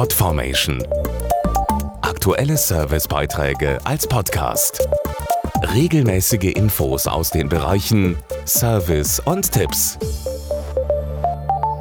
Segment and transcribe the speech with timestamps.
[0.00, 0.82] Podformation.
[2.00, 4.88] Aktuelle Servicebeiträge als Podcast.
[5.74, 8.16] Regelmäßige Infos aus den Bereichen
[8.46, 9.98] Service und Tipps.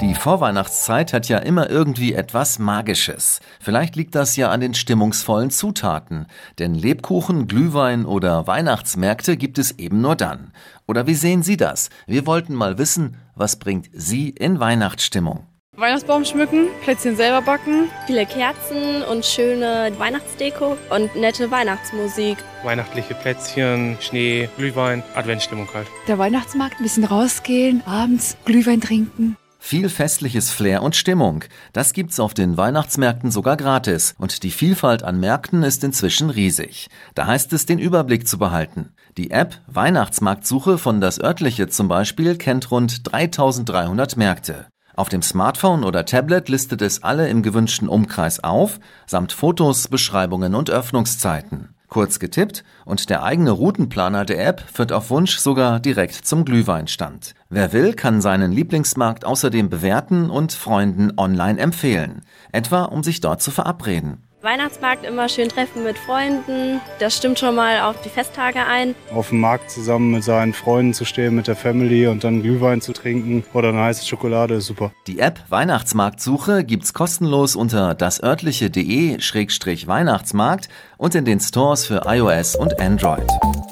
[0.02, 3.40] Die Vorweihnachtszeit hat ja immer irgendwie etwas Magisches.
[3.62, 6.26] Vielleicht liegt das ja an den stimmungsvollen Zutaten.
[6.60, 10.52] Denn Lebkuchen, Glühwein oder Weihnachtsmärkte gibt es eben nur dann.
[10.88, 11.90] Oder wie sehen Sie das?
[12.06, 15.46] Wir wollten mal wissen, was bringt Sie in Weihnachtsstimmung?
[15.80, 17.90] Weihnachtsbaum schmücken, Plätzchen selber backen.
[18.06, 22.38] Viele Kerzen und schöne Weihnachtsdeko und nette Weihnachtsmusik.
[22.64, 25.88] Weihnachtliche Plätzchen, Schnee, Glühwein, Adventsstimmung halt.
[26.10, 29.38] Der Weihnachtsmarkt, ein bisschen rausgehen, abends Glühwein trinken.
[29.58, 31.46] Viel festliches Flair und Stimmung.
[31.72, 34.16] Das gibt's auf den Weihnachtsmärkten sogar gratis.
[34.18, 36.88] Und die Vielfalt an Märkten ist inzwischen riesig.
[37.16, 38.92] Da heißt es, den Überblick zu behalten.
[39.18, 44.68] Die App Weihnachtsmarktsuche von das örtliche zum Beispiel kennt rund 3300 Märkte.
[45.00, 50.56] Auf dem Smartphone oder Tablet listet es alle im gewünschten Umkreis auf, samt Fotos, Beschreibungen
[50.56, 51.70] und Öffnungszeiten.
[51.88, 57.34] Kurz getippt und der eigene Routenplaner der App führt auf Wunsch sogar direkt zum Glühweinstand.
[57.48, 63.42] Wer will, kann seinen Lieblingsmarkt außerdem bewerten und Freunden online empfehlen, etwa um sich dort
[63.42, 64.29] zu verabreden.
[64.42, 66.80] Weihnachtsmarkt immer schön treffen mit Freunden.
[67.00, 68.96] Das stimmt schon mal auf die Festtage ein.
[69.14, 72.82] Auf dem Markt zusammen mit seinen Freunden zu stehen, mit der Family und dann Glühwein
[72.82, 74.92] zu trinken oder eine heiße Schokolade ist super.
[75.08, 83.28] Die App Weihnachtsmarktsuche gibt's kostenlos unter dasörtliche.de-weihnachtsmarkt und in den Stores für iOS und Android.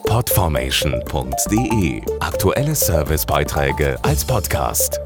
[0.06, 5.00] Podformation.de Aktuelle Servicebeiträge als Podcast.